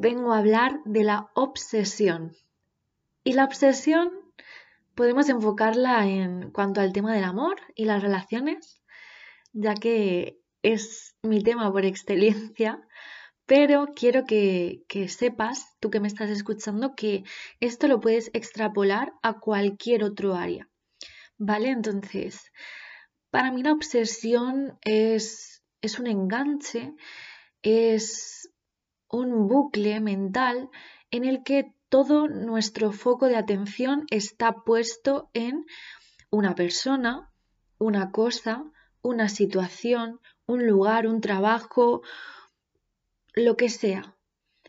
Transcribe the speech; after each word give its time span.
vengo 0.00 0.32
a 0.32 0.38
hablar 0.38 0.80
de 0.84 1.04
la 1.04 1.30
obsesión. 1.34 2.36
Y 3.24 3.34
la 3.34 3.44
obsesión 3.44 4.10
podemos 4.94 5.28
enfocarla 5.28 6.06
en 6.06 6.50
cuanto 6.50 6.80
al 6.80 6.92
tema 6.92 7.14
del 7.14 7.24
amor 7.24 7.56
y 7.74 7.84
las 7.84 8.02
relaciones, 8.02 8.82
ya 9.52 9.74
que 9.74 10.40
es 10.62 11.16
mi 11.22 11.42
tema 11.42 11.70
por 11.72 11.84
excelencia, 11.84 12.80
pero 13.46 13.88
quiero 13.94 14.24
que, 14.24 14.84
sepas, 15.08 15.76
tú 15.80 15.90
que 15.90 16.00
me 16.00 16.08
estás 16.08 16.30
escuchando, 16.30 16.94
que 16.94 17.24
esto 17.60 17.88
lo 17.88 18.00
puedes 18.00 18.30
extrapolar 18.32 19.12
a 19.22 19.40
cualquier 19.40 20.04
otro 20.04 20.34
área. 20.34 20.68
¿Vale? 21.38 21.70
Entonces, 21.70 22.52
para 23.30 23.50
mí 23.50 23.62
la 23.62 23.72
obsesión 23.72 24.78
es, 24.82 25.64
es 25.80 25.98
un 25.98 26.06
enganche, 26.06 26.94
es 27.62 28.51
un 29.12 29.46
bucle 29.46 30.00
mental 30.00 30.70
en 31.10 31.24
el 31.24 31.44
que 31.44 31.72
todo 31.88 32.26
nuestro 32.26 32.90
foco 32.90 33.26
de 33.26 33.36
atención 33.36 34.06
está 34.10 34.64
puesto 34.64 35.30
en 35.34 35.66
una 36.30 36.54
persona, 36.54 37.30
una 37.78 38.10
cosa, 38.10 38.64
una 39.02 39.28
situación, 39.28 40.20
un 40.46 40.66
lugar, 40.66 41.06
un 41.06 41.20
trabajo, 41.20 42.02
lo 43.34 43.56
que 43.56 43.68
sea. 43.68 44.16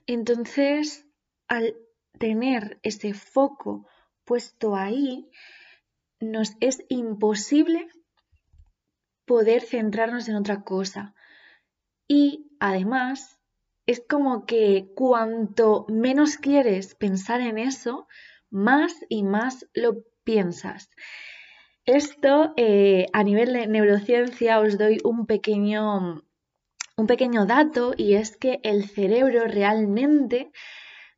Entonces, 0.06 1.08
al 1.48 1.76
tener 2.20 2.80
ese 2.84 3.14
foco 3.14 3.88
puesto 4.26 4.76
ahí, 4.76 5.30
nos 6.20 6.52
es 6.60 6.84
imposible 6.90 7.88
poder 9.26 9.62
centrarnos 9.62 10.28
en 10.28 10.36
otra 10.36 10.64
cosa. 10.64 11.16
Y 12.08 12.52
además, 12.60 13.40
es 13.86 14.02
como 14.08 14.46
que 14.46 14.88
cuanto 14.96 15.86
menos 15.90 16.38
quieres 16.38 16.96
pensar 16.96 17.42
en 17.42 17.58
eso, 17.58 18.08
más 18.50 18.94
y 19.10 19.24
más 19.24 19.68
lo 19.74 20.04
piensas. 20.24 20.90
Esto 21.86 22.54
eh, 22.56 23.08
a 23.12 23.24
nivel 23.24 23.52
de 23.52 23.68
neurociencia 23.68 24.60
os 24.60 24.78
doy 24.78 25.00
un 25.04 25.26
pequeño, 25.26 26.24
un 26.96 27.08
pequeño 27.08 27.46
dato 27.46 27.94
y 27.98 28.14
es 28.14 28.38
que 28.38 28.60
el 28.64 28.88
cerebro 28.88 29.46
realmente 29.48 30.52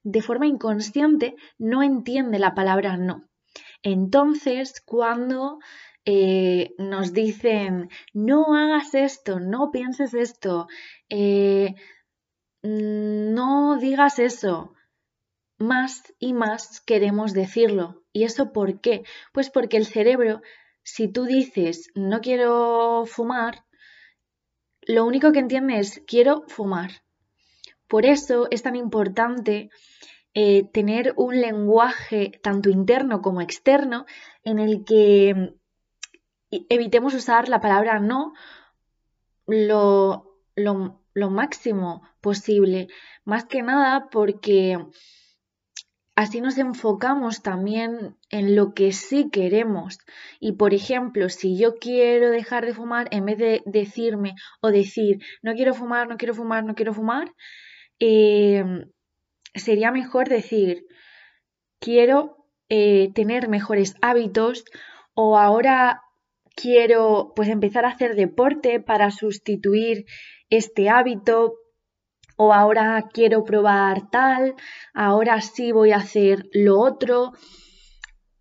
de 0.02 0.21
forma 0.21 0.47
inconsciente 0.47 1.36
no 1.59 1.83
entiende 1.83 2.39
la 2.39 2.55
palabra 2.55 2.97
no. 2.97 3.30
Entonces, 3.83 4.81
cuando 4.81 5.59
eh, 6.05 6.73
nos 6.77 7.13
dicen 7.13 7.89
no 8.13 8.55
hagas 8.55 8.95
esto, 8.95 9.39
no 9.39 9.69
pienses 9.71 10.13
esto, 10.13 10.67
eh, 11.09 11.75
no 12.66 13.77
digas 13.77 14.19
eso, 14.19 14.73
más 15.58 16.13
y 16.19 16.33
más 16.33 16.81
queremos 16.81 17.33
decirlo. 17.33 18.03
¿Y 18.11 18.23
eso 18.23 18.52
por 18.52 18.81
qué? 18.81 19.03
Pues 19.33 19.49
porque 19.49 19.77
el 19.77 19.85
cerebro, 19.85 20.41
si 20.83 21.08
tú 21.08 21.25
dices 21.25 21.89
no 21.95 22.21
quiero 22.21 23.05
fumar, 23.05 23.66
lo 24.81 25.05
único 25.05 25.31
que 25.31 25.39
entiende 25.39 25.80
es 25.80 26.02
quiero 26.08 26.43
fumar. 26.47 27.03
Por 27.88 28.05
eso 28.05 28.47
es 28.52 28.63
tan 28.63 28.75
importante 28.75 29.69
eh, 30.33 30.67
tener 30.73 31.13
un 31.17 31.39
lenguaje 31.39 32.39
tanto 32.41 32.69
interno 32.69 33.21
como 33.21 33.41
externo 33.41 34.05
en 34.43 34.59
el 34.59 34.83
que 34.83 35.33
mm, 36.52 36.58
evitemos 36.69 37.13
usar 37.13 37.47
la 37.47 37.61
palabra 37.61 37.99
no 37.99 38.33
lo, 39.47 40.42
lo 41.15 41.31
máximo 41.31 42.03
posible. 42.21 42.89
Más 43.23 43.45
que 43.45 43.64
nada 43.64 44.09
porque 44.11 44.77
así 46.15 46.42
nos 46.42 46.58
enfocamos 46.58 47.42
también 47.42 48.17
en 48.30 48.55
lo 48.55 48.73
que 48.73 48.92
sí 48.92 49.30
queremos. 49.31 49.98
Y 50.39 50.52
por 50.52 50.75
ejemplo, 50.75 51.30
si 51.30 51.58
yo 51.58 51.75
quiero 51.75 52.30
dejar 52.30 52.65
de 52.65 52.73
fumar, 52.73 53.08
en 53.11 53.25
vez 53.25 53.37
de 53.39 53.64
decirme 53.65 54.36
o 54.61 54.70
decir 54.70 55.20
no 55.42 55.55
quiero 55.55 55.73
fumar, 55.73 56.08
no 56.08 56.17
quiero 56.17 56.36
fumar, 56.36 56.64
no 56.65 56.75
quiero 56.75 56.93
fumar, 56.93 57.33
eh, 57.99 58.64
sería 59.55 59.92
mejor 59.92 60.30
decir 60.30 60.86
quiero 61.80 62.45
eh, 62.67 63.11
tener 63.14 63.48
mejores 63.48 63.95
hábitos 64.02 64.65
o 65.14 65.37
ahora 65.37 66.02
quiero 66.55 67.33
pues 67.36 67.49
empezar 67.49 67.86
a 67.86 67.89
hacer 67.89 68.16
deporte 68.16 68.80
para 68.80 69.11
sustituir 69.11 70.05
este 70.49 70.89
hábito 70.89 71.55
o 72.38 72.54
ahora 72.54 73.04
quiero 73.14 73.43
probar 73.43 74.10
tal, 74.10 74.55
ahora 74.93 75.42
sí 75.42 75.71
voy 75.71 75.92
a 75.92 75.98
hacer 75.98 76.45
lo 76.54 76.80
otro, 76.80 77.33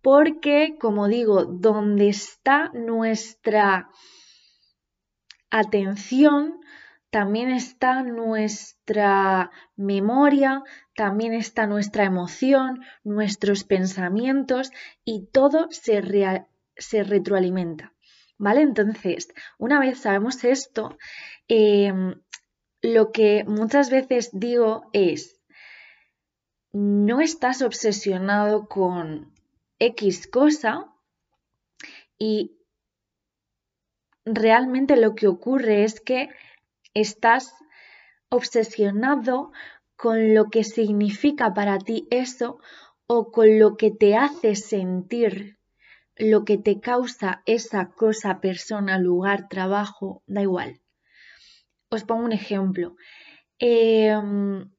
porque 0.01 0.77
como 0.79 1.07
digo, 1.07 1.45
donde 1.45 2.09
está 2.09 2.71
nuestra 2.73 3.89
atención, 5.49 6.59
también 7.09 7.49
está 7.49 8.03
nuestra 8.03 9.49
memoria, 9.77 10.63
también 10.95 11.33
está 11.33 11.65
nuestra 11.65 12.03
emoción, 12.03 12.83
nuestros 13.05 13.63
pensamientos 13.63 14.71
y 15.05 15.27
todo 15.31 15.67
se, 15.71 16.01
se 16.75 17.03
retroalimenta. 17.03 17.94
¿Vale? 18.37 18.61
Entonces, 18.61 19.29
una 19.57 19.79
vez 19.79 19.99
sabemos 19.99 20.43
esto, 20.43 20.97
em, 21.47 22.15
lo 22.81 23.11
que 23.11 23.43
muchas 23.45 23.89
veces 23.89 24.29
digo 24.33 24.89
es, 24.93 25.39
no 26.73 27.21
estás 27.21 27.61
obsesionado 27.61 28.67
con 28.67 29.33
X 29.79 30.27
cosa 30.27 30.93
y 32.17 32.57
realmente 34.25 34.97
lo 34.97 35.15
que 35.15 35.27
ocurre 35.27 35.83
es 35.83 36.01
que 36.01 36.29
estás 36.93 37.53
obsesionado 38.29 39.51
con 39.95 40.33
lo 40.33 40.49
que 40.49 40.63
significa 40.63 41.53
para 41.53 41.77
ti 41.77 42.07
eso 42.11 42.59
o 43.07 43.31
con 43.31 43.59
lo 43.59 43.77
que 43.77 43.91
te 43.91 44.15
hace 44.17 44.55
sentir, 44.55 45.57
lo 46.17 46.45
que 46.45 46.57
te 46.57 46.79
causa 46.79 47.41
esa 47.45 47.89
cosa, 47.91 48.39
persona, 48.39 48.97
lugar, 48.97 49.47
trabajo, 49.49 50.23
da 50.27 50.41
igual. 50.41 50.81
Os 51.89 52.03
pongo 52.03 52.25
un 52.25 52.31
ejemplo. 52.31 52.95
Em, 53.59 54.69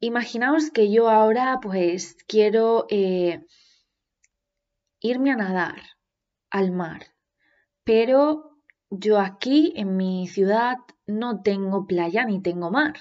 imaginaos 0.00 0.70
que 0.70 0.90
yo 0.90 1.08
ahora 1.08 1.58
pues 1.62 2.16
quiero 2.26 2.86
eh, 2.90 3.44
irme 5.00 5.30
a 5.32 5.36
nadar 5.36 5.82
al 6.50 6.72
mar, 6.72 7.14
pero 7.84 8.56
yo 8.90 9.18
aquí 9.18 9.72
en 9.76 9.96
mi 9.96 10.28
ciudad 10.28 10.78
no 11.06 11.42
tengo 11.42 11.86
playa 11.86 12.24
ni 12.24 12.40
tengo 12.40 12.70
mar. 12.70 12.94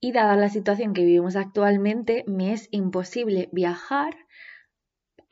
Y 0.00 0.10
dada 0.10 0.34
la 0.34 0.48
situación 0.48 0.94
que 0.94 1.04
vivimos 1.04 1.36
actualmente, 1.36 2.24
me 2.26 2.52
es 2.52 2.68
imposible 2.72 3.48
viajar 3.52 4.16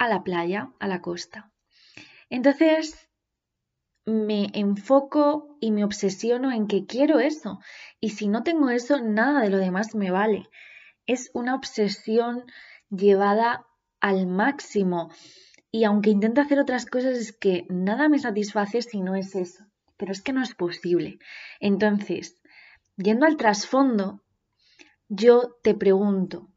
a 0.01 0.09
la 0.09 0.25
playa, 0.25 0.73
a 0.81 0.89
la 0.89 1.03
costa. 1.03 1.53
Entonces, 2.31 3.11
me 4.07 4.51
enfoco 4.55 5.59
y 5.61 5.73
me 5.73 5.85
obsesiono 5.85 6.51
en 6.53 6.67
que 6.69 6.87
quiero 6.87 7.21
eso. 7.21 7.61
Y 8.01 8.11
si 8.11 8.27
no 8.27 8.43
tengo 8.43 8.71
eso, 8.71 8.99
nada 9.03 9.43
de 9.43 9.51
lo 9.51 9.59
demás 9.59 9.95
me 9.95 10.11
vale. 10.11 10.49
Es 11.07 11.31
una 11.35 11.55
obsesión 11.55 12.47
llevada 12.89 13.67
al 14.01 14.27
máximo. 14.27 15.13
Y 15.71 15.85
aunque 15.85 16.09
intento 16.09 16.41
hacer 16.41 16.59
otras 16.59 16.87
cosas, 16.87 17.19
es 17.19 17.33
que 17.33 17.67
nada 17.69 18.09
me 18.09 18.19
satisface 18.19 18.81
si 18.81 19.03
no 19.03 19.17
es 19.17 19.35
eso. 19.35 19.67
Pero 19.99 20.13
es 20.13 20.23
que 20.23 20.33
no 20.33 20.43
es 20.43 20.55
posible. 20.55 21.19
Entonces, 21.61 22.41
yendo 22.97 23.27
al 23.27 23.37
trasfondo, 23.37 24.23
yo 25.09 25.59
te 25.63 25.75
pregunto, 25.75 26.49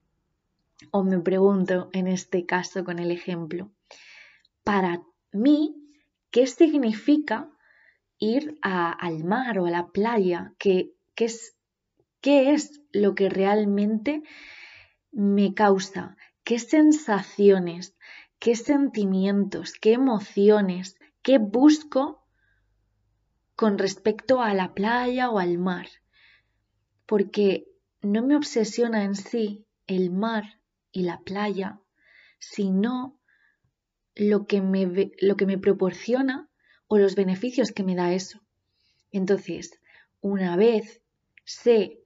o 0.92 1.04
me 1.04 1.20
pregunto 1.20 1.90
en 1.94 2.08
este 2.08 2.46
caso 2.46 2.84
con 2.84 3.00
el 3.00 3.12
ejemplo, 3.12 3.72
para 4.64 5.04
mí, 5.32 5.76
¿qué 6.32 6.48
significa 6.48 7.50
ir 8.18 8.58
al 8.62 9.24
mar 9.24 9.60
o 9.60 9.66
a 9.66 9.72
la 9.72 9.88
playa? 9.88 10.54
¿Qué, 10.58 10.94
es, 11.16 11.56
¿Qué 12.22 12.54
es 12.54 12.82
lo 12.92 13.16
que 13.16 13.30
realmente 13.30 14.24
me 15.12 15.54
causa? 15.54 16.16
¿Qué 16.44 16.60
sensaciones? 16.60 17.96
qué 18.44 18.58
sentimientos, 18.58 19.72
qué 19.80 19.94
emociones, 19.94 20.98
qué 21.22 21.38
busco 21.38 22.28
con 23.56 23.78
respecto 23.78 24.42
a 24.42 24.54
la 24.54 24.74
playa 24.74 25.30
o 25.30 25.40
al 25.40 25.58
mar. 25.60 25.88
Porque 27.06 27.66
no 28.02 28.22
me 28.22 28.36
obsesiona 28.36 29.06
en 29.06 29.16
sí 29.16 29.66
el 29.88 30.12
mar 30.12 30.60
y 30.94 31.04
la 31.04 31.20
playa, 31.20 31.82
sino 32.40 33.20
lo 34.16 34.46
que 34.46 34.62
me, 34.62 35.12
lo 35.20 35.36
que 35.36 35.46
me 35.46 35.58
proporciona 35.58 36.50
o 36.88 36.98
los 36.98 37.16
beneficios 37.16 37.72
que 37.72 37.84
me 37.84 37.96
da 37.96 38.14
eso. 38.14 38.40
Entonces, 39.12 39.82
una 40.22 40.56
vez 40.56 41.02
sé 41.44 42.00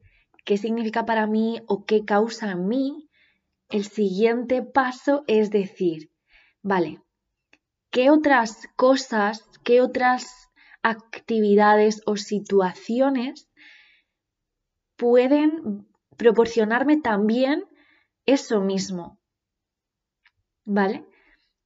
qué 0.45 0.57
significa 0.57 1.05
para 1.05 1.27
mí 1.27 1.61
o 1.67 1.85
qué 1.85 2.05
causa 2.05 2.51
en 2.51 2.67
mí, 2.67 3.09
el 3.69 3.83
siguiente 3.83 4.63
paso 4.63 5.25
es 5.27 5.51
decir, 5.51 6.09
vale, 6.61 7.01
¿qué 7.91 8.09
otras 8.09 8.67
cosas, 8.77 9.43
qué 9.63 9.81
otras 9.81 10.49
actividades 10.81 12.01
o 12.05 12.15
situaciones 12.15 13.49
pueden 14.95 15.85
proporcionarme 16.15 16.97
también 17.01 17.65
eso 18.27 18.61
mismo? 18.61 19.19
¿Vale? 20.65 21.05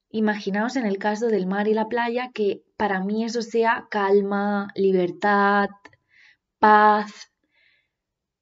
Imaginaos 0.08 0.76
en 0.76 0.86
el 0.86 0.98
caso 0.98 1.26
del 1.26 1.46
mar 1.46 1.68
y 1.68 1.74
la 1.74 1.88
playa 1.88 2.30
que 2.32 2.62
para 2.76 3.00
mí 3.00 3.24
eso 3.24 3.42
sea 3.42 3.88
calma, 3.90 4.68
libertad, 4.74 5.68
paz. 6.58 7.32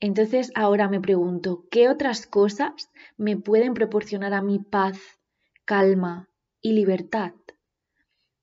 Entonces 0.00 0.52
ahora 0.54 0.88
me 0.88 1.00
pregunto, 1.00 1.64
¿qué 1.70 1.88
otras 1.88 2.26
cosas 2.26 2.90
me 3.16 3.36
pueden 3.36 3.72
proporcionar 3.72 4.34
a 4.34 4.42
mi 4.42 4.58
paz, 4.58 4.98
calma 5.64 6.28
y 6.60 6.72
libertad? 6.74 7.32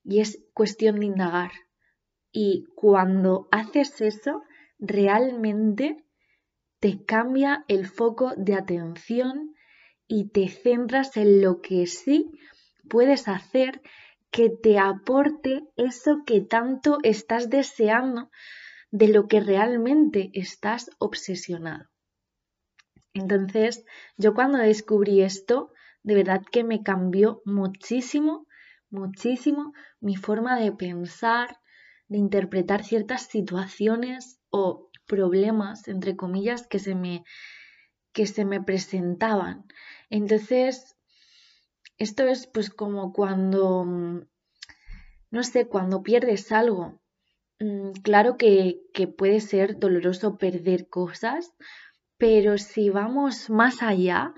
Y 0.02 0.20
es 0.20 0.42
cuestión 0.54 0.98
de 0.98 1.06
indagar. 1.06 1.52
Y 2.32 2.66
cuando 2.74 3.46
haces 3.52 4.00
eso, 4.00 4.42
realmente 4.78 6.04
te 6.80 7.04
cambia 7.04 7.64
el 7.68 7.86
foco 7.86 8.32
de 8.36 8.54
atención 8.54 9.54
y 10.08 10.30
te 10.30 10.48
centras 10.48 11.16
en 11.16 11.42
lo 11.42 11.60
que 11.60 11.86
sí 11.86 12.32
puedes 12.88 13.28
hacer 13.28 13.82
que 14.30 14.50
te 14.50 14.78
aporte 14.78 15.64
eso 15.76 16.22
que 16.26 16.40
tanto 16.40 16.98
estás 17.02 17.48
deseando, 17.50 18.30
de 18.90 19.08
lo 19.08 19.28
que 19.28 19.40
realmente 19.40 20.30
estás 20.32 20.90
obsesionado. 20.98 21.88
Entonces, 23.12 23.84
yo 24.16 24.34
cuando 24.34 24.58
descubrí 24.58 25.22
esto, 25.22 25.72
de 26.02 26.14
verdad 26.14 26.42
que 26.50 26.64
me 26.64 26.82
cambió 26.82 27.42
muchísimo, 27.44 28.46
muchísimo 28.90 29.72
mi 30.00 30.16
forma 30.16 30.58
de 30.58 30.72
pensar, 30.72 31.58
de 32.08 32.18
interpretar 32.18 32.84
ciertas 32.84 33.22
situaciones 33.22 34.40
o 34.50 34.90
problemas, 35.06 35.88
entre 35.88 36.16
comillas, 36.16 36.66
que 36.66 36.78
se 36.78 36.94
me, 36.94 37.24
que 38.12 38.26
se 38.26 38.44
me 38.44 38.60
presentaban. 38.62 39.64
Entonces, 40.10 40.96
esto 41.98 42.24
es 42.24 42.46
pues 42.46 42.70
como 42.70 43.12
cuando, 43.12 43.84
mm, 43.84 44.20
no 45.30 45.42
sé, 45.42 45.66
cuando 45.66 46.02
pierdes 46.02 46.52
algo. 46.52 47.00
Mm, 47.60 47.92
claro 48.02 48.36
que, 48.36 48.80
que 48.94 49.08
puede 49.08 49.40
ser 49.40 49.78
doloroso 49.78 50.38
perder 50.38 50.88
cosas, 50.88 51.52
pero 52.16 52.58
si 52.58 52.90
vamos 52.90 53.50
más 53.50 53.82
allá, 53.82 54.34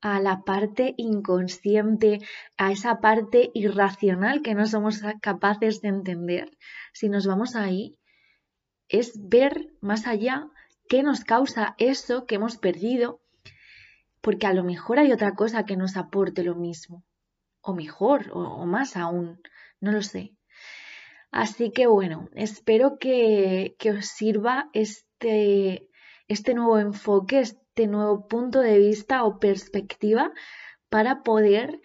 a 0.00 0.18
la 0.20 0.44
parte 0.44 0.94
inconsciente, 0.96 2.20
a 2.56 2.72
esa 2.72 3.00
parte 3.00 3.50
irracional 3.54 4.42
que 4.42 4.54
no 4.54 4.66
somos 4.66 5.02
capaces 5.20 5.82
de 5.82 5.88
entender, 5.88 6.56
si 6.92 7.08
nos 7.08 7.26
vamos 7.26 7.54
ahí, 7.54 7.98
es 8.88 9.12
ver 9.28 9.74
más 9.80 10.06
allá 10.06 10.48
qué 10.90 11.04
nos 11.04 11.22
causa 11.22 11.76
eso 11.78 12.26
que 12.26 12.34
hemos 12.34 12.56
perdido 12.56 13.20
porque 14.20 14.48
a 14.48 14.52
lo 14.52 14.64
mejor 14.64 14.98
hay 14.98 15.12
otra 15.12 15.36
cosa 15.36 15.64
que 15.64 15.76
nos 15.76 15.96
aporte 15.96 16.42
lo 16.42 16.56
mismo, 16.56 17.04
o 17.60 17.74
mejor, 17.74 18.28
o, 18.32 18.66
más 18.66 18.96
aún, 18.96 19.40
no 19.80 19.92
lo 19.92 20.02
sé. 20.02 20.34
Así 21.30 21.70
que 21.70 21.86
bueno, 21.86 22.28
espero 22.34 22.98
que, 22.98 23.76
que 23.78 23.92
os 23.92 24.06
sirva 24.06 24.68
este, 24.72 25.88
este 26.26 26.54
nuevo 26.54 26.80
enfoque, 26.80 27.38
este 27.38 27.86
nuevo 27.86 28.26
punto 28.26 28.58
de 28.58 28.76
vista 28.78 29.22
o 29.22 29.38
perspectiva 29.38 30.32
para 30.88 31.22
poder 31.22 31.80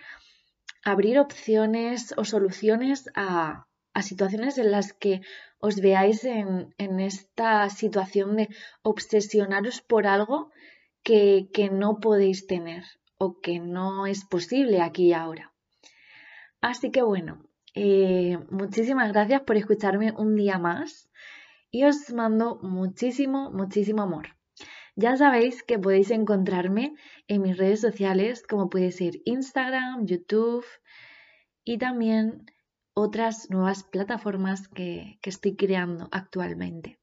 abrir 0.84 1.20
opciones 1.20 2.16
o 2.18 2.26
soluciones 2.26 3.12
a, 3.14 3.68
a 3.96 4.02
situaciones 4.02 4.58
en 4.58 4.72
las 4.72 4.92
que 4.94 5.22
os 5.60 5.78
veáis 5.78 6.26
en, 6.26 7.00
esta 7.00 7.70
situación 7.70 8.36
de 8.36 8.50
obsesionaros 8.84 9.82
por 9.82 10.06
algo 10.06 10.52
que, 11.02 11.48
no 11.72 12.00
podéis 12.02 12.46
tener 12.46 12.84
o 13.18 13.40
que 13.40 13.60
no 13.60 14.06
es 14.06 14.26
posible 14.26 14.82
aquí 14.82 15.08
y 15.08 15.14
ahora. 15.14 15.54
Así 16.60 16.92
que 16.92 17.04
bueno, 17.04 17.46
eh, 17.74 18.38
muchísimas 18.50 19.14
gracias 19.14 19.42
por 19.42 19.56
escucharme 19.56 20.12
un 20.12 20.36
día 20.36 20.60
más 20.60 21.10
y 21.72 21.86
os 21.86 22.12
mando 22.12 22.60
muchísimo, 22.62 23.50
muchísimo 23.50 24.02
amor. 24.02 24.36
Ya 24.98 25.16
sabéis 25.16 25.64
que 25.64 25.80
podéis 25.80 26.12
encontrarme 26.12 26.96
en 27.28 27.42
mis 27.42 27.58
redes 27.58 27.80
sociales 27.80 28.44
como 28.44 28.70
puede 28.70 28.92
ser 28.92 29.22
Instagram, 29.24 30.06
YouTube 30.06 30.66
y 31.64 31.78
también 31.78 32.46
otras 32.96 33.50
nuevas 33.50 33.84
plataformas 33.84 34.70
que, 34.70 35.20
estoy 35.22 35.56
creando 35.56 36.08
actualmente. 36.12 36.98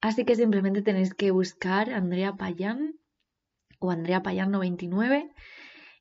Así 0.00 0.24
que 0.24 0.36
simplemente 0.36 0.80
tenéis 0.80 1.12
que 1.12 1.32
buscar 1.32 1.90
Andrea 1.90 2.36
Payán 2.36 2.94
o 3.80 3.90
Andrea 3.90 4.22
Payán 4.22 4.52
99 4.52 5.34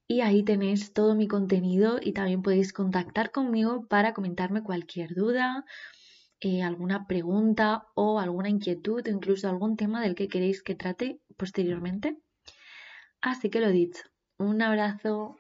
y 0.08 0.22
ahí 0.22 0.44
tenéis 0.44 0.94
todo 0.94 1.16
mi 1.16 1.28
contenido 1.28 1.98
y 2.00 2.14
también 2.14 2.44
podéis 2.44 2.74
contactar 2.74 3.32
conmigo 3.32 3.88
para 3.88 4.14
comentarme 4.14 4.62
cualquier 4.62 5.16
duda, 5.16 5.66
eh, 6.40 6.62
alguna 6.62 7.08
pregunta 7.08 7.88
o 7.96 8.20
alguna 8.20 8.50
inquietud 8.50 9.02
o 9.08 9.10
incluso 9.10 9.50
algún 9.50 9.78
tema 9.78 10.00
del 10.02 10.14
que 10.14 10.28
queréis 10.28 10.62
que 10.62 10.76
trate 10.76 11.20
posteriormente. 11.38 12.20
Así 13.20 13.50
que 13.50 13.62
lo 13.62 13.72
dicho, 13.72 14.04
un 14.38 14.62
abrazo 14.62 15.40